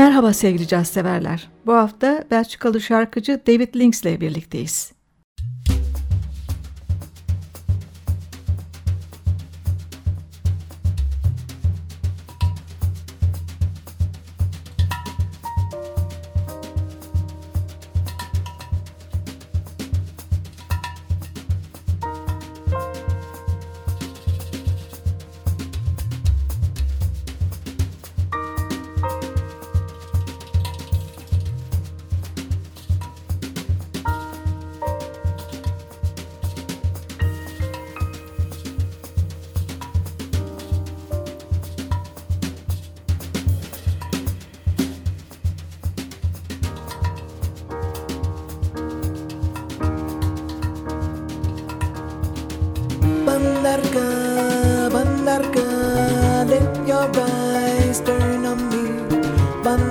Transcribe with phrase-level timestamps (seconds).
[0.00, 1.48] Merhaba sevgili caz severler.
[1.66, 4.92] Bu hafta Belçikalı şarkıcı David Links ile birlikteyiz.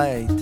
[0.00, 0.39] Light,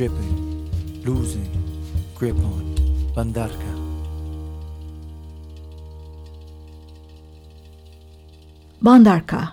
[0.00, 0.68] dripping,
[1.06, 1.46] losing,
[2.20, 2.76] grip on,
[3.16, 3.70] Bandarka.
[8.82, 9.48] Bandarka,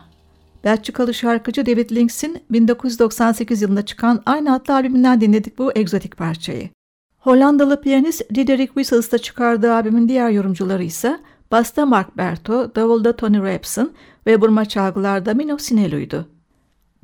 [0.63, 6.69] Belçikalı şarkıcı David Links'in 1998 yılında çıkan aynı adlı albümünden dinledik bu egzotik parçayı.
[7.17, 11.19] Hollandalı piyanist Diederik Wissels'ta çıkardığı albümün diğer yorumcuları ise
[11.51, 13.91] Basta Mark Berto, Davulda Tony Rapson
[14.25, 16.27] ve burma çalgılarda Mino Sinelu'ydu.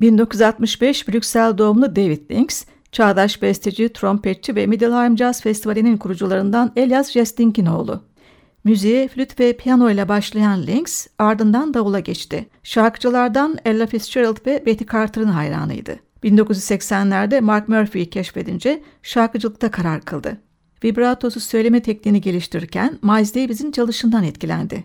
[0.00, 2.64] 1965 Brüksel doğumlu David Links,
[2.94, 8.02] çağdaş besteci, trompetçi ve Middelheim Jazz Festivali'nin kurucularından Elias Jesting'in oğlu.
[8.64, 12.48] Müziğe flüt ve piyano ile başlayan Links ardından davula geçti.
[12.62, 15.96] Şarkıcılardan Ella Fitzgerald ve Betty Carter'ın hayranıydı.
[16.24, 20.40] 1980'lerde Mark Murphy'yi keşfedince şarkıcılıkta karar kıldı.
[20.84, 24.84] Vibratosu söyleme tekniğini geliştirirken Miles Davis'in çalışından etkilendi.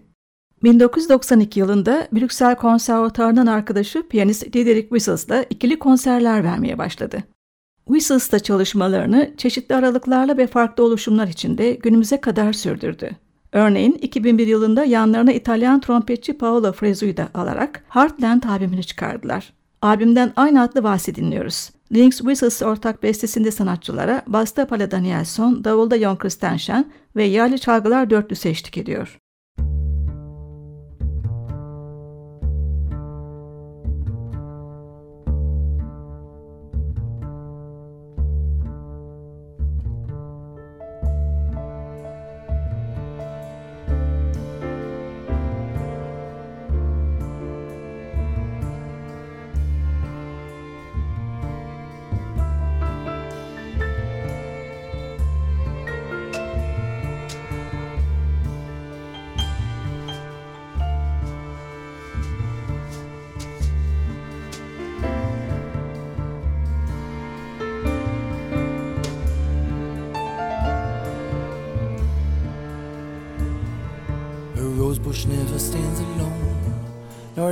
[0.64, 7.24] 1992 yılında Brüksel Konservatuarı'nın arkadaşı piyanist Diederik Wissels'la ikili konserler vermeye başladı.
[7.90, 13.10] Wissels'ta çalışmalarını çeşitli aralıklarla ve farklı oluşumlar içinde günümüze kadar sürdürdü.
[13.52, 19.54] Örneğin 2001 yılında yanlarına İtalyan trompetçi Paolo Fresu'yu da alarak Heartland albümünü çıkardılar.
[19.82, 21.70] Albümden aynı adlı bahsi dinliyoruz.
[21.94, 28.50] Links Whistles ortak bestesinde sanatçılara Basta Pala Danielson, Davulda Jon Christensen ve yerli çalgılar dörtlüsü
[28.50, 29.18] eşlik ediyor.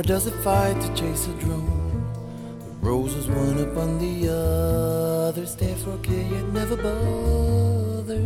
[0.08, 2.02] Does it fight to chase a drone.
[2.80, 8.24] The roses one upon the others, therefore care yet never bother.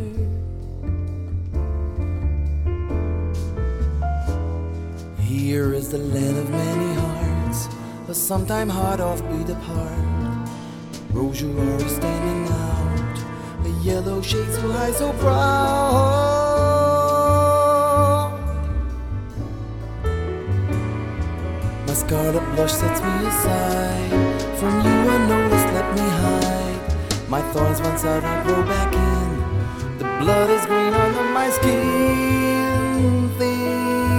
[5.19, 7.69] Here is the land of many hearts,
[8.07, 10.49] but sometime hard off beat depart.
[11.11, 16.32] Rose you are standing out, a yellow shade so high, so proud.
[22.33, 24.11] Scarlet blush sets me aside.
[24.59, 26.81] From you unnoticed, let me hide.
[27.29, 29.39] My thorns once out, I grow back in.
[29.99, 33.31] The blood is green under my skin.
[33.39, 34.17] Thin.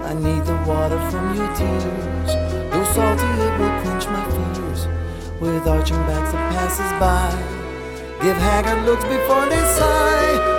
[0.00, 2.30] I need the water from your tears.
[2.70, 4.86] Though salty, it will quench my fears.
[5.40, 7.30] With arching backs of passers by,
[8.22, 10.57] give haggard looks before they sigh.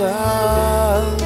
[0.00, 1.19] Sun.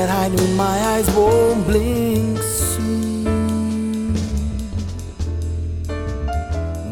[0.00, 4.14] that hide know my eyes won't blink soon.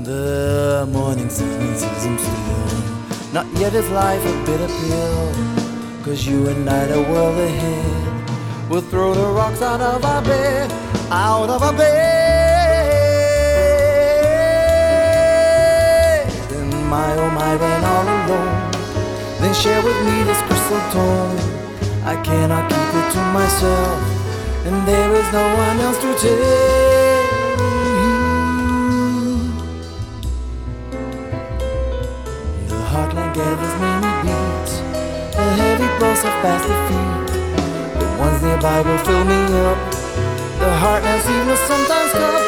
[0.04, 3.32] The morning sun seems still.
[3.32, 5.32] Not yet is life a bitter pill.
[6.04, 10.70] Cause you and I, the world ahead, we'll throw the rocks out of our bed,
[11.10, 11.88] out of our bed.
[16.56, 18.70] And my oh my, when all alone,
[19.40, 21.38] then share with me this crystal tone.
[22.12, 24.02] I cannot keep to myself,
[24.66, 26.38] and there is no one else to tell.
[28.02, 28.16] You.
[32.68, 34.74] The heartland gathers many beats.
[35.36, 37.28] The heavy blows of fast defeat.
[38.00, 39.78] The ones nearby will fill me up.
[40.58, 42.47] The heartless even sometimes cup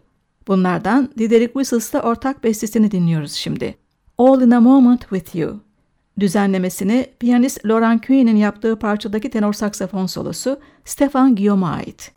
[0.48, 3.74] Bunlardan Diderick Whistles'la ortak bestesini dinliyoruz şimdi.
[4.18, 5.60] All in a Moment with You.
[6.20, 12.12] Düzenlemesini piyanist Laurent Cunya'nın yaptığı parçadaki tenor saksafon solosu Stefan Guillaume'a ait.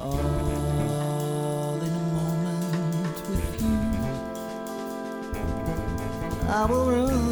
[0.00, 3.76] All in a moment with you,
[6.48, 7.27] I will run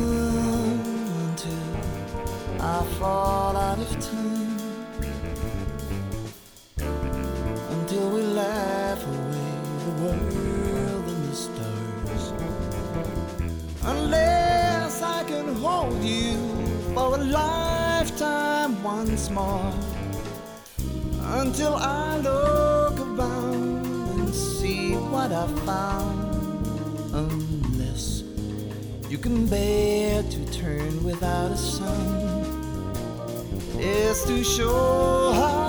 [19.37, 19.71] more.
[21.41, 26.19] Until I look around and see what I found.
[27.13, 28.23] Unless
[29.11, 32.07] you can bear to turn without a sun.
[33.79, 35.66] Is to show how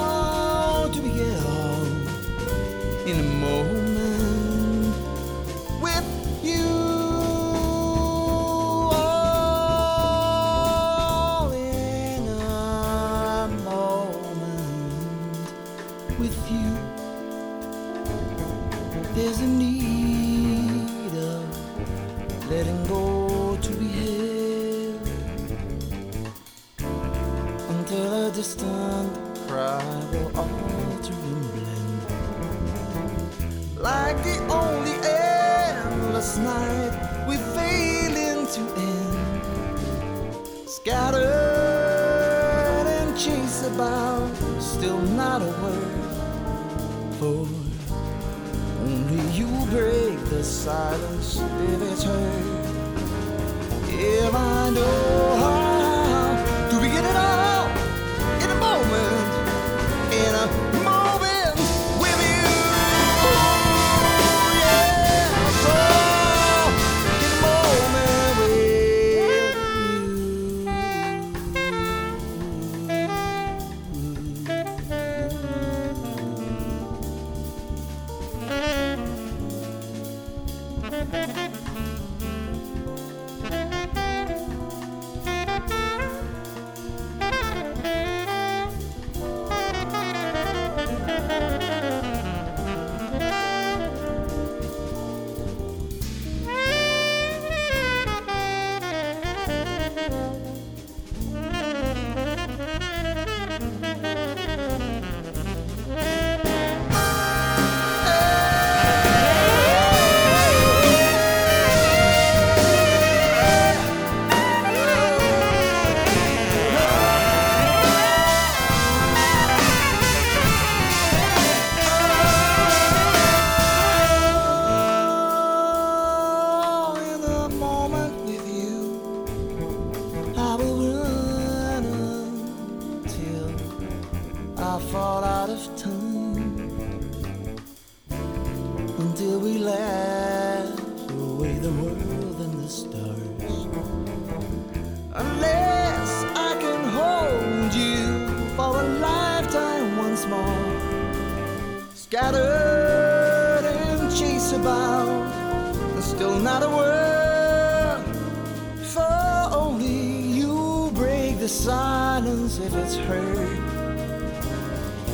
[161.48, 163.60] the silence if it's heard.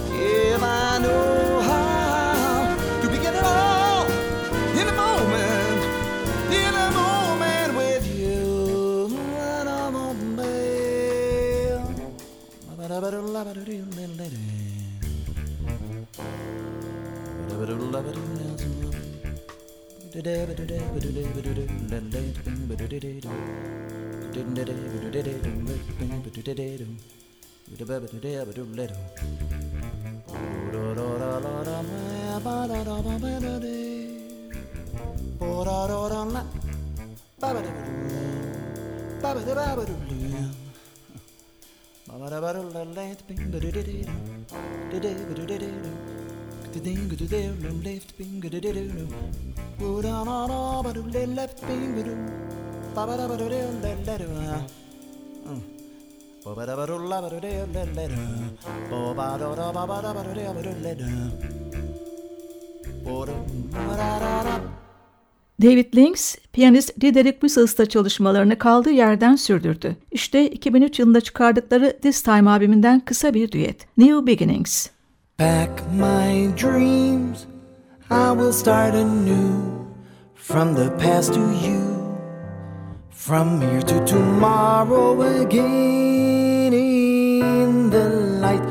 [0.09, 4.05] If I know how to begin it all
[4.79, 5.81] in a moment,
[6.51, 8.33] in a moment with you,
[24.35, 24.65] in a
[52.15, 52.52] moment.
[65.61, 69.95] David Links, piyanist Diderik Whistles'ta çalışmalarını kaldığı yerden sürdürdü.
[70.11, 73.87] İşte 2003 yılında çıkardıkları This Time albümünden kısa bir düet.
[73.97, 74.87] New Beginnings.
[75.37, 77.43] Pack my dreams,
[78.11, 79.53] I will start anew
[80.35, 81.92] from the past to you,
[83.23, 88.09] from here to tomorrow again in the
[88.43, 88.61] light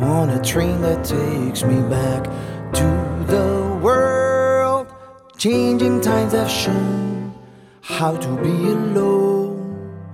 [0.00, 2.24] on a train that takes me back
[2.72, 2.88] to
[3.28, 4.92] the world.
[5.38, 7.32] Changing times have shown
[7.80, 10.10] how to be alone.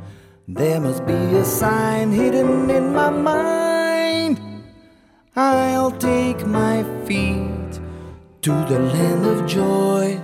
[0.47, 4.39] There must be a sign hidden in my mind.
[5.35, 7.81] I'll take my feet
[8.43, 10.21] to the land of joy,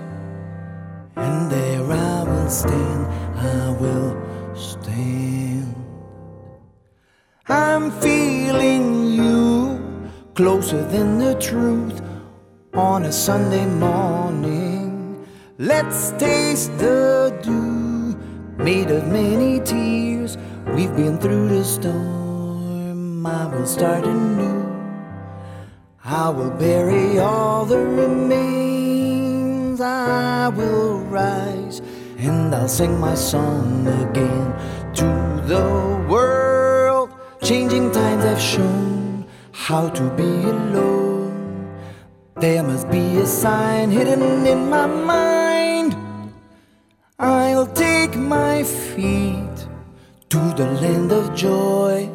[1.15, 5.75] and there I will stand, I will stand.
[7.47, 12.01] I'm feeling you closer than the truth
[12.73, 15.25] on a Sunday morning.
[15.57, 18.17] Let's taste the dew
[18.57, 20.37] made of many tears.
[20.73, 23.25] We've been through the storm.
[23.25, 24.63] I will start anew.
[26.03, 29.81] I will bury all the remains.
[29.81, 31.81] I will rise
[32.27, 34.53] and I'll sing my song again
[34.95, 35.07] to
[35.47, 35.65] the
[36.09, 37.09] world.
[37.41, 41.69] Changing times have shown how to be alone.
[42.37, 45.95] There must be a sign hidden in my mind.
[47.19, 49.57] I'll take my feet
[50.29, 52.09] to the land of joy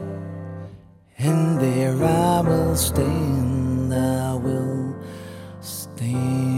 [1.18, 4.94] and There I will stand, I will
[5.60, 6.49] stand.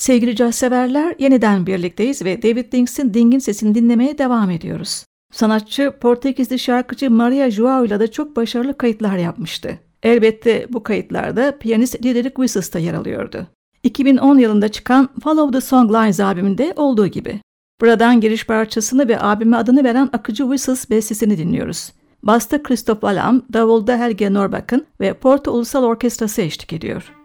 [0.00, 5.04] Sevgili caz severler, yeniden birlikteyiz ve David Links'in Ding'in sesini dinlemeye devam ediyoruz.
[5.32, 9.78] Sanatçı Portekizli şarkıcı Maria Joao ile de çok başarılı kayıtlar yapmıştı.
[10.02, 13.46] Elbette bu kayıtlarda piyanist Diderik Wissels da yer alıyordu.
[13.82, 17.40] 2010 yılında çıkan Follow the Song Lines albümünde olduğu gibi.
[17.80, 21.92] Buradan giriş parçasını ve albüme adını veren akıcı Whistles bestesini dinliyoruz.
[22.22, 27.19] Basta Christoph Alam, davulda Helge Norbakken ve Porto Ulusal Orkestrası eşlik ediyor.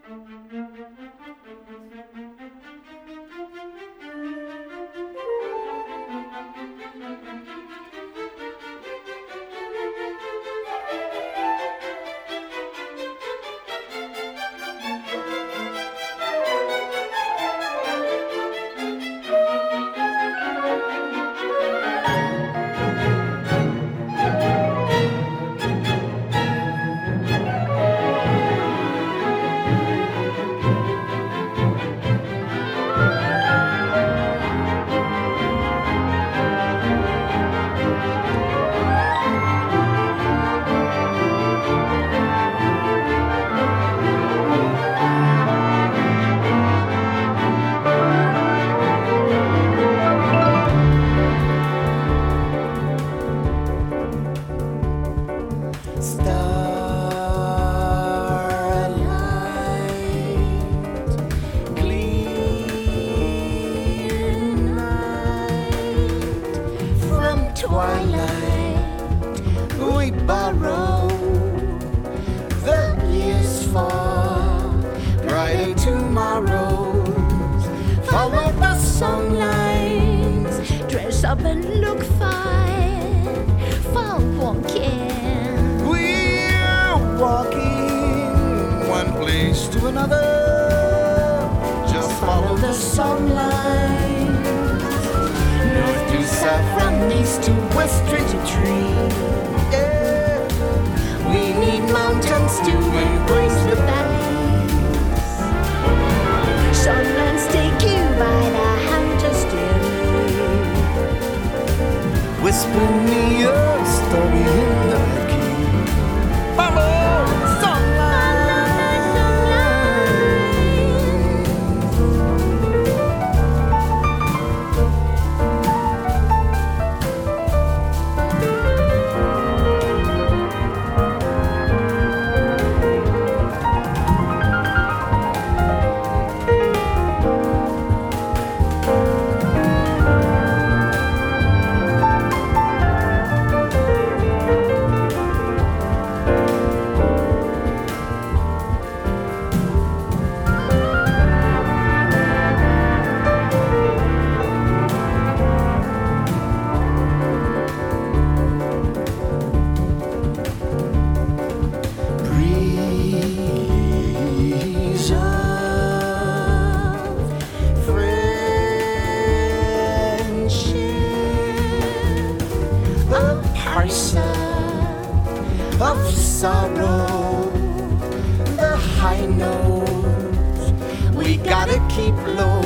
[179.05, 180.71] high nose.
[181.13, 182.61] We gotta keep low.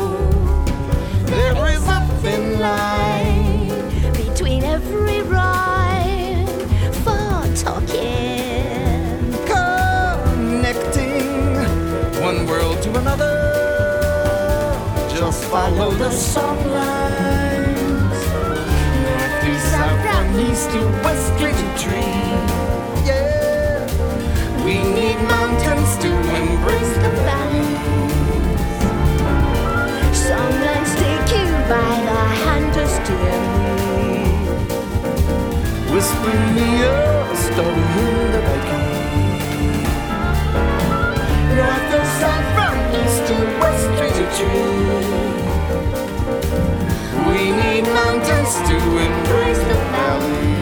[1.34, 3.68] There is a thin line
[4.24, 6.48] between every rhyme
[7.04, 7.34] for
[7.66, 9.20] talking,
[9.52, 11.28] connecting
[12.28, 13.36] one world to another.
[15.14, 18.20] Just follow the songlines.
[19.04, 21.30] North to south, east to west,
[21.84, 22.59] dream.
[24.70, 27.80] We need mountains to embrace the valleys.
[30.14, 34.30] Songlines take you by the hand to steer me.
[35.92, 36.94] Whisper me a
[37.46, 38.90] story in the baking.
[41.58, 44.70] North or south, from east to west, trajectory.
[47.28, 48.78] We need mountains to
[49.08, 50.59] embrace the valleys.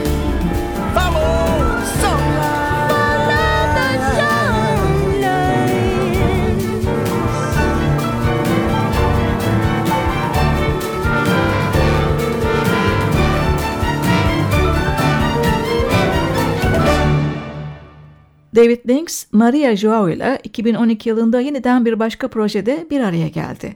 [18.58, 23.74] David Links, Maria Joao ile 2012 yılında yeniden bir başka projede bir araya geldi.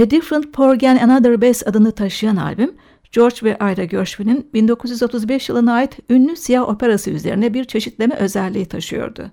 [0.00, 2.74] A Different Porgy and Another Bass adını taşıyan albüm,
[3.12, 9.30] George ve Ira Gershwin'in 1935 yılına ait ünlü siyah operası üzerine bir çeşitleme özelliği taşıyordu.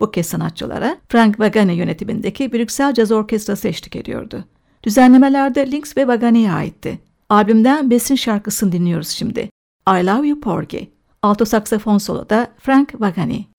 [0.00, 4.44] Bu kez sanatçılara Frank Wagane yönetimindeki Brüksel Caz Orkestrası eşlik ediyordu.
[4.84, 6.98] Düzenlemelerde Lynx ve Wagani'ye aitti.
[7.28, 9.40] Albümden Besin şarkısını dinliyoruz şimdi.
[9.88, 10.78] I Love You Porgy.
[11.22, 13.57] Alto saksafon soloda Frank Wagani.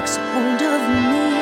[0.00, 1.39] Takes hold of me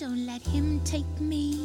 [0.00, 1.60] Don't let him take me.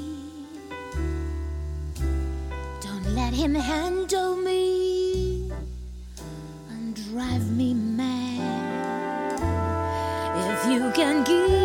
[2.82, 5.50] Don't let him handle me
[6.70, 9.40] and drive me mad.
[10.36, 11.65] If you can keep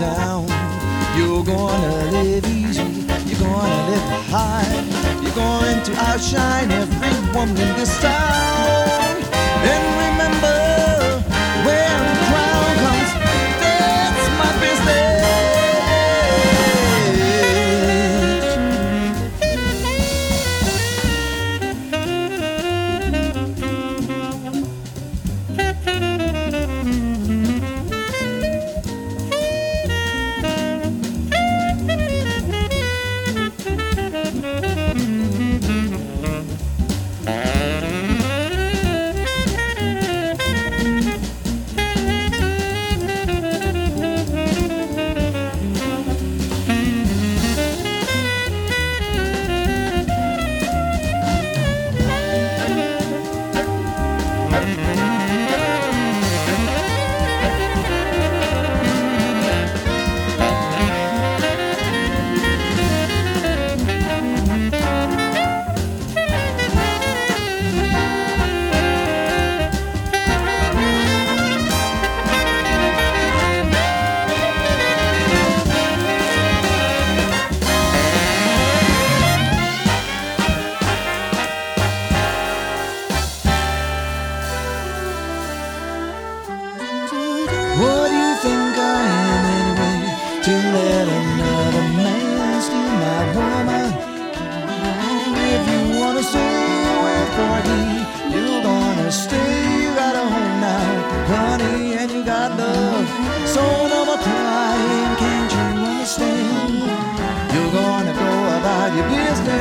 [0.00, 0.46] down.
[1.14, 2.82] You're gonna live easy,
[3.26, 4.64] you're gonna live high.
[5.22, 9.22] You're going to outshine every woman in this town.
[9.72, 9.99] And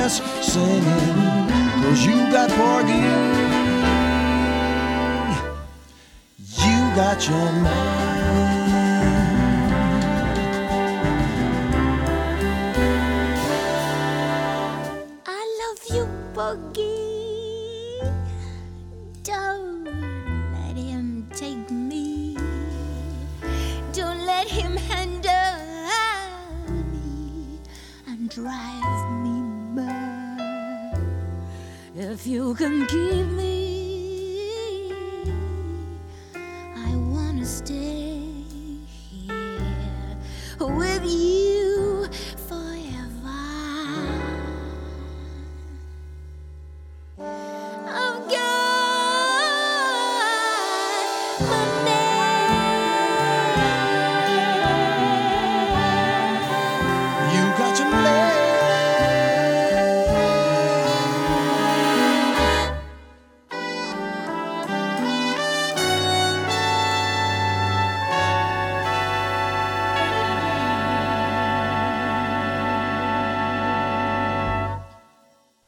[0.09, 0.83] less singing,
[1.83, 2.93] cause you got Porgy.
[6.65, 8.88] You got your man.
[32.19, 33.58] If you can give me,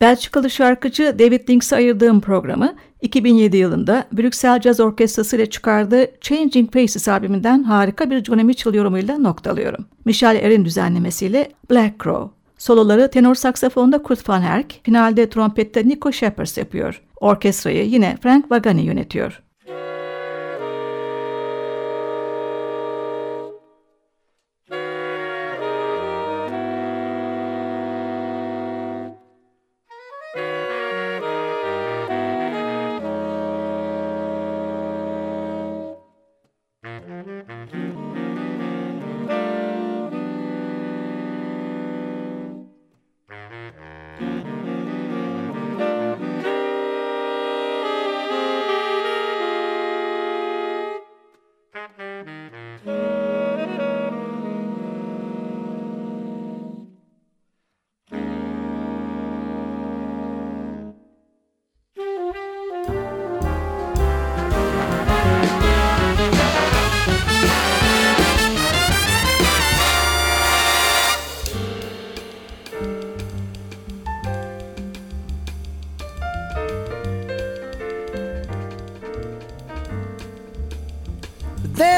[0.02, 7.08] Belçikalı şarkıcı David Links'e ayırdığım programı 2007 yılında Brüksel Caz Orkestrası ile çıkardığı Changing Faces
[7.08, 9.86] albümünden harika bir Johnny Mitchell yorumuyla noktalıyorum.
[10.06, 12.36] Michel Er'in düzenlemesiyle Black Crow.
[12.58, 17.02] Soloları tenor saksafonda Kurt Van Herk, finalde trompette Nico Sheppers yapıyor.
[17.20, 19.42] Orkestrayı yine Frank Vagani yönetiyor.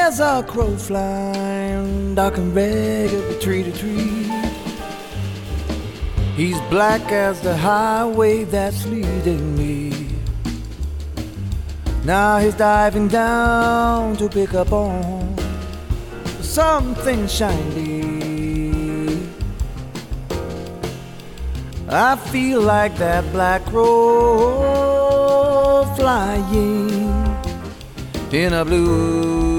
[0.04, 4.30] There's a crow flying, dark and ragged, tree to tree.
[6.36, 10.10] He's black as the highway that's leading me.
[12.04, 15.38] Now he's diving down to pick up on
[16.42, 18.02] something shiny.
[21.88, 24.74] I feel like that black crow
[25.96, 26.90] flying
[28.32, 29.53] in a blue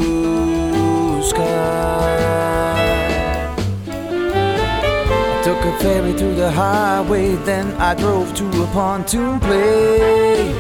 [5.66, 10.54] a ferry to the highway, then I drove to a pontoon play.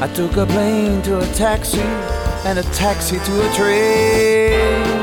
[0.00, 1.86] I took a plane to a taxi,
[2.46, 4.94] and a taxi to a train.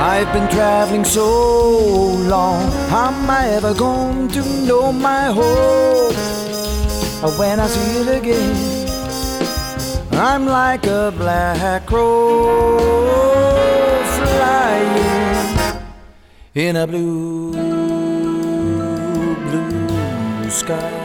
[0.00, 1.28] I've been traveling so
[2.28, 6.14] long, how am I ever going to know my home?
[7.22, 8.54] Uh, when I see it again,
[10.12, 12.78] I'm like a black crow
[14.16, 15.80] flying
[16.54, 17.73] in a blue
[20.54, 21.03] sky.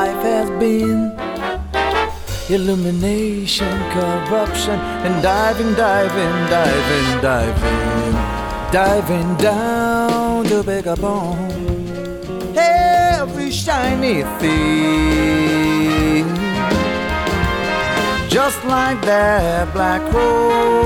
[0.00, 1.00] Life has been
[2.56, 8.14] illumination, corruption, and diving, diving, diving, diving,
[8.78, 11.36] diving down to pick up on
[12.56, 16.26] every shiny thing.
[18.36, 20.80] Just like that black crow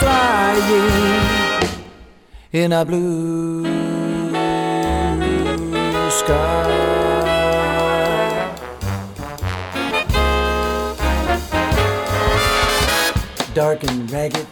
[0.00, 1.68] flying
[2.52, 3.53] in a blue
[13.64, 14.46] dark and ragged.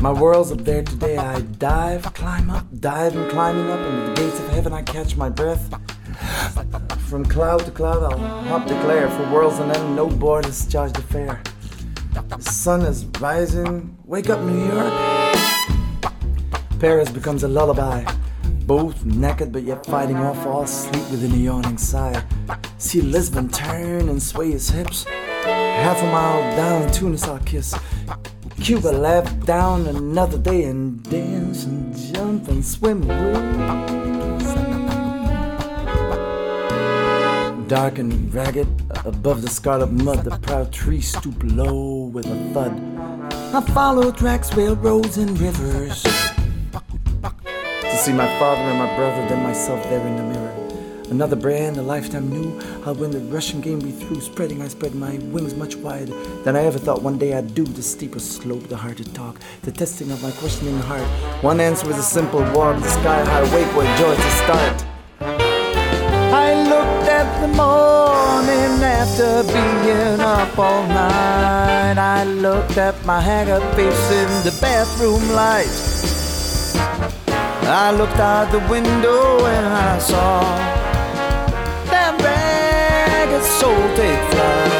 [0.00, 1.16] My world's up there today.
[1.16, 4.72] I dive, climb up, dive and climbing up into the gates of heaven.
[4.72, 5.64] I catch my breath.
[7.08, 8.18] From cloud to cloud, I'll
[8.48, 11.40] hop declare for worlds and end, no borders charge the fare.
[12.38, 13.96] The sun is rising.
[14.04, 14.94] Wake up, New York.
[16.80, 18.04] Paris becomes a lullaby.
[18.66, 22.20] Both naked but yet fighting off all sleep within a yawning sigh.
[22.78, 25.06] See Lisbon turn and sway his hips.
[25.84, 27.74] Half a mile down, Tunis I'll kiss.
[28.62, 33.34] Cuba laugh down another day and dance and jump and swim away.
[37.68, 38.66] Dark and ragged,
[39.04, 42.72] above the scarlet mud, the proud trees stoop low with a thud.
[43.54, 49.82] I follow tracks, railroads, and rivers to see my father and my brother, then myself
[49.90, 50.43] there in the mirror.
[51.14, 52.60] Another brand, a lifetime new.
[52.84, 54.20] I'll win the Russian game be through.
[54.20, 56.12] Spreading, I spread my wings much wider
[56.42, 57.62] than I ever thought one day I'd do.
[57.62, 61.06] The steeper slope, the harder talk, the testing of my questioning heart.
[61.40, 64.84] One answer is a simple warm, the sky high wake where joy to start.
[66.34, 71.96] I looked at the morning after being up all night.
[71.96, 75.70] I looked at my haggard face in the bathroom light.
[77.66, 80.83] I looked out the window and I saw
[83.64, 84.72] soul take flight.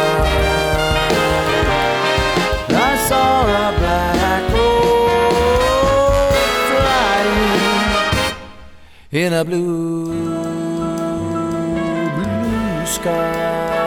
[2.87, 3.31] I saw
[3.63, 6.33] a black road
[6.69, 7.55] flying
[9.23, 10.13] in a blue,
[12.17, 13.84] blue sky.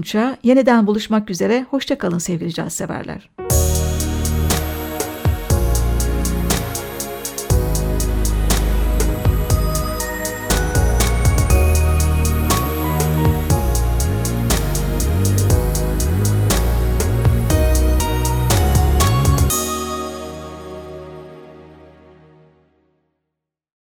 [0.00, 0.36] Tunça.
[0.42, 1.66] Yeniden buluşmak üzere.
[1.70, 3.30] Hoşçakalın sevgili caz severler.